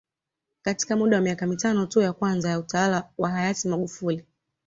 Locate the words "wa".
1.17-1.21, 3.17-3.29